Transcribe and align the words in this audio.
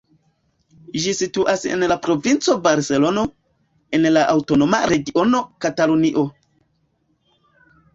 Ĝi 1.03 1.13
situas 1.17 1.65
en 1.73 1.85
la 1.91 1.99
Provinco 2.07 2.57
Barcelono, 2.65 3.27
en 4.01 4.11
la 4.17 4.27
aŭtonoma 4.37 4.83
regiono 4.97 5.47
Katalunio. 5.67 6.31